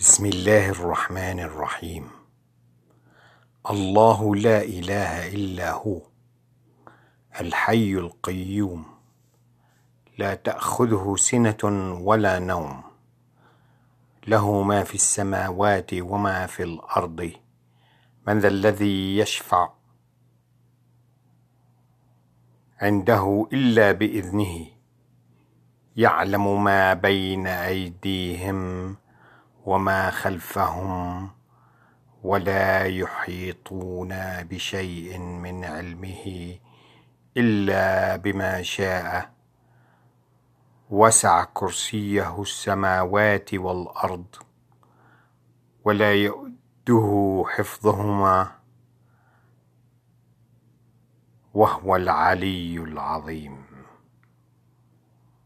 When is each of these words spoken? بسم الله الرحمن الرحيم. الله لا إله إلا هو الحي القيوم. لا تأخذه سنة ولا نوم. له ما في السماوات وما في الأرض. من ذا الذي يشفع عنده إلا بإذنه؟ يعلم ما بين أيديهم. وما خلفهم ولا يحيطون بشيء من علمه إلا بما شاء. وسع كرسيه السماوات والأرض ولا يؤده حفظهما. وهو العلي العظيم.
بسم 0.00 0.26
الله 0.26 0.70
الرحمن 0.70 1.40
الرحيم. 1.40 2.10
الله 3.70 4.36
لا 4.36 4.62
إله 4.62 5.28
إلا 5.28 5.72
هو 5.72 6.00
الحي 7.40 7.92
القيوم. 7.94 8.84
لا 10.18 10.34
تأخذه 10.34 11.14
سنة 11.18 11.62
ولا 12.00 12.38
نوم. 12.38 12.82
له 14.26 14.62
ما 14.62 14.84
في 14.84 14.94
السماوات 14.94 15.90
وما 15.94 16.46
في 16.46 16.62
الأرض. 16.62 17.32
من 18.26 18.38
ذا 18.38 18.48
الذي 18.48 19.18
يشفع 19.18 19.68
عنده 22.80 23.48
إلا 23.52 23.92
بإذنه؟ 23.92 24.66
يعلم 25.96 26.64
ما 26.64 26.94
بين 26.94 27.46
أيديهم. 27.46 28.96
وما 29.64 30.10
خلفهم 30.10 31.30
ولا 32.22 32.84
يحيطون 32.84 34.14
بشيء 34.42 35.18
من 35.18 35.64
علمه 35.64 36.56
إلا 37.36 38.16
بما 38.16 38.62
شاء. 38.62 39.30
وسع 40.90 41.44
كرسيه 41.44 42.42
السماوات 42.42 43.54
والأرض 43.54 44.36
ولا 45.84 46.14
يؤده 46.14 47.44
حفظهما. 47.48 48.52
وهو 51.54 51.96
العلي 51.96 52.78
العظيم. 52.78 53.79